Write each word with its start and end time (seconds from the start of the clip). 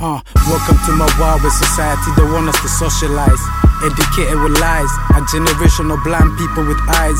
Uh, 0.00 0.22
to 0.22 0.92
my 0.94 1.10
where 1.18 1.50
society 1.50 2.10
don't 2.14 2.30
want 2.30 2.46
us 2.46 2.54
to 2.62 2.68
socialize. 2.70 3.42
Educated 3.82 4.38
with 4.38 4.54
lies, 4.62 4.92
a 5.10 5.20
generation 5.26 5.90
of 5.90 5.98
blind 6.06 6.30
people 6.38 6.62
with 6.62 6.78
eyes. 6.94 7.18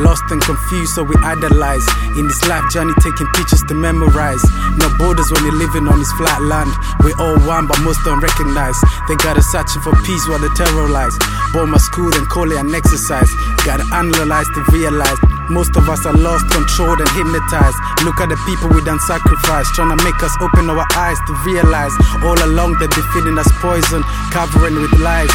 Lost 0.00 0.24
and 0.32 0.40
confused, 0.40 0.96
so 0.96 1.04
we 1.04 1.12
idolize. 1.20 1.84
In 2.16 2.24
this 2.24 2.40
life 2.48 2.64
journey, 2.72 2.94
taking 3.04 3.28
pictures 3.36 3.60
to 3.68 3.74
memorize. 3.74 4.40
No 4.80 4.88
borders 4.96 5.28
when 5.28 5.44
you're 5.44 5.60
living 5.60 5.88
on 5.88 5.98
this 5.98 6.12
flat 6.16 6.40
land. 6.40 6.72
We 7.04 7.12
all 7.20 7.36
one, 7.44 7.68
but 7.68 7.76
most 7.84 8.00
don't 8.04 8.20
recognize. 8.20 8.80
They 9.08 9.16
got 9.20 9.36
us 9.36 9.44
searching 9.52 9.82
for 9.82 9.92
peace 10.00 10.24
while 10.24 10.40
they 10.40 10.52
terrorize. 10.56 11.12
Bomb 11.52 11.68
my 11.68 11.78
school, 11.78 12.08
then 12.10 12.24
call 12.32 12.50
it 12.50 12.56
an 12.56 12.74
exercise. 12.74 13.28
Gotta 13.68 13.84
analyze 13.92 14.48
to 14.56 14.64
realize. 14.72 15.20
Most 15.50 15.74
of 15.74 15.88
us 15.90 16.06
are 16.06 16.14
lost, 16.14 16.46
controlled, 16.54 17.00
and 17.02 17.10
hypnotized. 17.10 17.76
Look 18.06 18.22
at 18.22 18.30
the 18.30 18.38
people 18.46 18.70
we 18.70 18.80
done 18.86 19.02
sacrifice, 19.02 19.66
trying 19.74 19.90
to 19.90 19.98
make 20.06 20.22
us 20.22 20.34
open 20.40 20.70
our 20.70 20.86
eyes 20.94 21.18
to 21.26 21.32
realize 21.42 21.92
all 22.22 22.38
along 22.38 22.78
they've 22.78 22.90
been 22.90 23.06
feeding 23.10 23.36
us 23.36 23.50
poison, 23.58 24.02
covering 24.30 24.78
with 24.78 24.94
lies. 25.02 25.30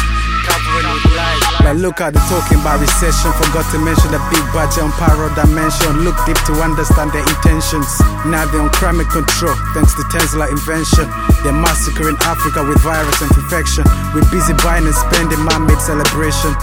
Like 1.66 1.82
look 1.82 1.98
at 2.00 2.14
the 2.14 2.22
talking 2.30 2.62
about 2.62 2.78
recession, 2.78 3.32
forgot 3.34 3.66
to 3.74 3.78
mention 3.82 4.14
the 4.14 4.22
big 4.30 4.44
budget 4.54 4.86
on 4.86 4.92
pyro 4.94 5.26
dimension. 5.34 6.06
Look 6.06 6.14
deep 6.24 6.38
to 6.46 6.54
understand 6.62 7.10
their 7.10 7.26
intentions. 7.26 7.88
Now 8.24 8.46
they're 8.48 8.62
on 8.62 8.70
crime 8.70 9.02
control, 9.10 9.52
thanks 9.74 9.92
to 9.98 10.02
Tesla 10.14 10.46
invention. 10.46 11.10
They're 11.42 11.56
massacring 11.56 12.16
Africa 12.22 12.62
with 12.62 12.78
virus 12.80 13.18
and 13.20 13.32
infection. 13.34 13.84
We're 14.14 14.28
busy 14.30 14.54
buying 14.62 14.86
and 14.86 14.94
spending 14.94 15.42
man-made 15.42 15.82
celebration. 15.82 16.54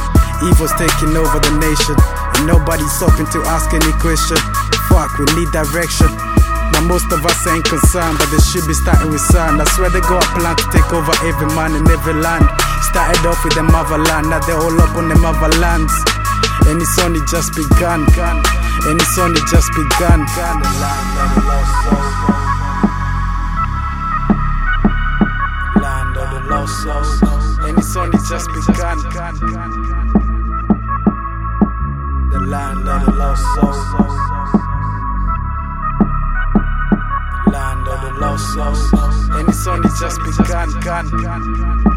Evil's 0.48 0.74
taking 0.80 1.16
over 1.16 1.40
the 1.40 1.54
nation, 1.60 1.96
and 2.36 2.48
nobody's 2.48 2.92
stopping 2.92 3.28
to 3.34 3.40
ask 3.50 3.74
any 3.74 3.94
question. 4.00 4.38
Fuck, 4.90 5.18
we 5.18 5.26
need 5.38 5.52
direction. 5.52 6.10
Now 6.74 6.82
most 6.82 7.12
of 7.12 7.26
us 7.26 7.48
ain't 7.48 7.66
concerned, 7.66 8.18
but 8.18 8.30
they 8.34 8.42
should 8.42 8.66
be 8.68 8.74
starting 8.74 9.12
with 9.12 9.22
sun. 9.22 9.58
That's 9.58 9.78
where 9.78 9.90
they 9.90 10.02
got 10.02 10.26
a 10.26 10.30
plan 10.34 10.56
to 10.56 10.66
take 10.74 10.92
over 10.94 11.14
every 11.22 11.48
man 11.54 11.76
in 11.76 11.86
every 11.90 12.14
land. 12.14 12.46
Started 12.90 13.26
off 13.26 13.44
with 13.44 13.54
the 13.54 13.64
motherland, 13.64 14.30
now 14.30 14.40
they're 14.46 14.58
all 14.58 14.82
up 14.82 14.96
on 14.96 15.08
the 15.10 15.16
motherlands. 15.16 15.94
And 16.66 16.82
it's 16.82 16.98
only 17.00 17.20
just 17.30 17.54
begun, 17.56 18.06
and 18.88 19.02
it's 19.02 19.18
only 19.18 19.42
just 19.50 19.70
begun. 19.76 20.26
Land 25.82 26.18
of 26.18 26.30
the 26.34 26.42
lost 26.50 26.84
souls, 26.84 27.58
and 27.60 27.78
it's 27.78 27.96
only 27.96 28.18
just 28.30 28.48
begun. 28.54 30.13
Land 32.54 32.88
of 32.88 33.06
the 33.06 33.12
lost 33.14 33.42
souls. 33.56 33.78
Land 37.52 37.88
of 37.88 38.02
the 38.02 38.12
lost 38.22 38.54
souls, 38.54 38.94
and 39.32 39.50
it's 39.50 39.66
only 39.66 39.90
just 40.00 40.20
begun. 40.24 41.93